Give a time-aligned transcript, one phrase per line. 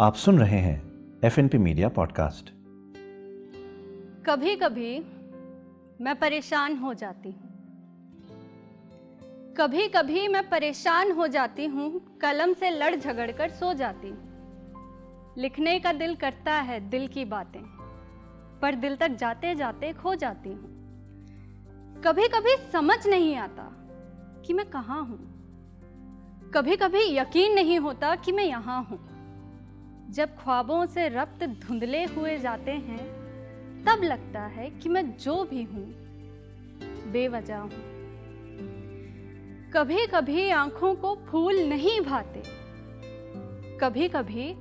[0.00, 2.48] आप सुन रहे हैं F N P media podcast
[4.26, 4.98] कभी कभी
[6.00, 7.50] मैं परेशान हो जाती हूँ।
[9.58, 15.34] कभी कभी मैं परेशान हो जाती हूँ, कलम से लड़ झगड़ कर सो जाती हूँ।
[15.38, 17.62] लिखने का दिल करता है दिल की बातें,
[18.62, 23.70] पर दिल तक जाते जाते खो जाती हूँ। कभी कभी समझ नहीं आता
[24.46, 25.18] कि मैं कहाँ हूँ।
[26.54, 29.11] कभी कभी यकीन नहीं होता कि मैं यहाँ हूँ।
[30.12, 33.04] जब ख्वाबों से रक्त धुंधले हुए जाते हैं,
[33.84, 35.84] तब लगता है कि मैं जो भी हूँ,
[37.12, 37.90] बेवजह हूँ।
[39.74, 42.42] कभी कभी आँखों को फूल नहीं भाते।
[43.78, 44.54] कभी कभी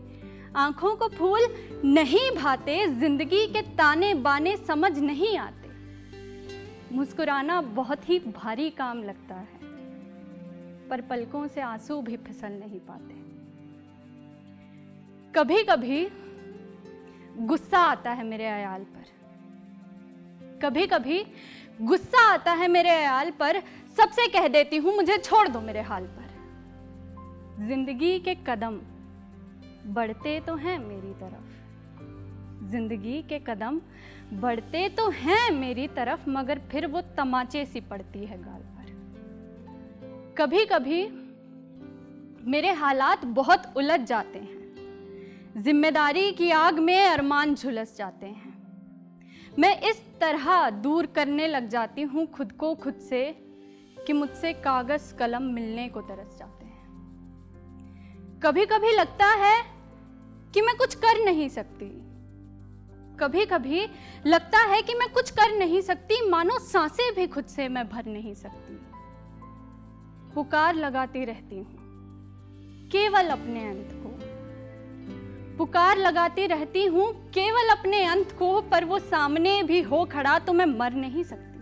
[0.55, 1.47] आँखों को फूल
[1.85, 9.35] नहीं भाते, ज़िंदगी के ताने बाने समझ नहीं आते। मुस्कुराना बहुत ही भारी काम लगता
[9.35, 9.59] है,
[10.89, 13.30] पर पलकों से आँसू भी फिसल नहीं पाते।
[15.33, 16.07] कभी कभी
[17.39, 19.05] गुस्सा आता है मेरे अयाल पर।
[20.63, 21.23] कभी कभी
[21.81, 23.61] गुस्सा आता है मेरे अयाल पर,
[23.97, 26.29] सबसे कह देती हूँ, मुझे छोड़ दो मेरे हाल पर।
[27.67, 28.79] ज़िंदगी के कदम
[29.93, 33.81] बढ़ते तो हैं मेरी तरफ़। ज़िंदगी के कदम
[34.33, 40.65] बढ़ते तो हैं मेरी तरफ़, मगर फिर वो तमाचे सी पड़ती है गाल पर। कभी
[40.65, 41.03] कभी
[42.45, 44.50] मेरे हालात बहुत उलझ जाते हैं।
[45.57, 48.53] ज़िम्मेदारी की आग में अरमान झुलस जाते हैं।
[49.59, 53.23] मैं इस तरह दूर करने लग जाती हूँ खुद को खुद से
[54.07, 56.81] कि मुझसे कागज़ कलम मिलने को तरस जाते हैं।
[58.43, 59.63] कभी कभी लगता है
[60.53, 61.89] कि मैं कुछ कर नहीं सकती।
[63.19, 63.87] कभी कभी
[64.25, 68.05] लगता है कि मैं कुछ कर नहीं सकती, मानो साँसें भी खुद से मैं भर
[68.05, 68.79] नहीं सकती।
[70.33, 71.79] पुकार लगाती रहती हूँ।
[72.91, 74.00] केवल अपने अंत।
[75.61, 80.53] पुकार लगाती रहती हूँ, केवल अपने अंत को, पर वो सामने भी हो खड़ा तो
[80.53, 81.59] मैं मर नहीं सकती।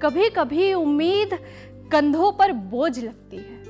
[0.00, 1.34] कभी कभी उम्मीद
[1.92, 3.60] कंधों पर बोझ लगती है,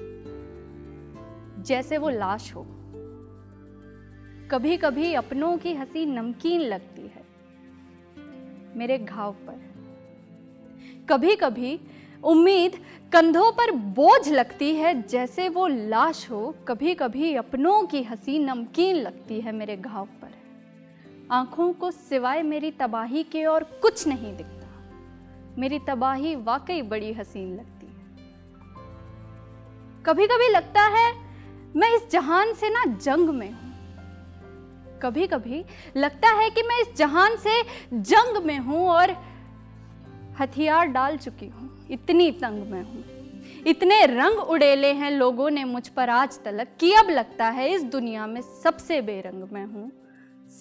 [1.62, 2.64] जैसे वो लाश हो।
[4.50, 7.24] कभी कभी अपनों की हँसी नमकीन लगती है,
[8.76, 9.60] मेरे घाव पर।
[11.08, 11.78] कभी कभी
[12.24, 12.72] उम्मीद
[13.12, 18.96] कंधों पर बोझ लगती है, जैसे वो लाश हो कभी कभी अपनों की हँसी नमकीन
[18.96, 20.30] लगती है मेरे घाव पर।
[21.30, 24.68] आँखों को सिवाय मेरी तबाही के और कुछ नहीं दिखता।
[25.58, 27.92] मेरी तबाही वाकई बड़ी हसीन लगती है।
[30.06, 31.12] कभी कभी लगता है,
[31.76, 33.72] मैं इस जहान से ना जंग में हूँ।
[35.02, 35.64] कभी कभी
[35.96, 37.62] लगता है कि मैं इस जहान से
[37.92, 39.31] जंग में हूँ और
[40.40, 43.04] हथियार डाल चुकी हूँ, इतनी तंग में हूँ।
[43.66, 47.84] इतने रंग उड़ेले हैं लोगों ने मुझ पर आज तलक कि अब लगता है इस
[47.84, 49.90] दुनिया में सबसे बेरंग में हूँ,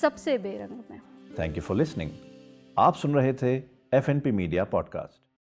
[0.01, 2.11] सबसे बेरंग में हूँ। थैंक यू फॉर लिसनिंग
[2.77, 3.55] आप सुन रहे थे
[3.93, 5.19] एफएनपी मीडिया पॉडकास्ट